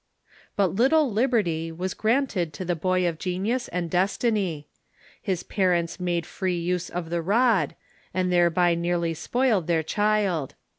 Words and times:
But 0.55 0.73
little 0.73 1.11
liberty 1.11 1.71
was 1.71 1.93
granted 1.93 2.53
to 2.53 2.65
the 2.65 2.75
boy 2.75 3.07
of 3.07 3.19
genius 3.19 3.67
and 3.67 3.87
des 3.87 4.07
tiny. 4.07 4.65
His 5.21 5.43
parents 5.43 5.99
made 5.99 6.25
free 6.25 6.57
use 6.59 6.89
of 6.89 7.11
the 7.11 7.21
rod, 7.21 7.75
and 8.11 8.31
thereby 8.31 8.73
nearly 8.73 9.13
spoiled 9.13 9.67
their 9.67 9.83
child. 9.83 10.55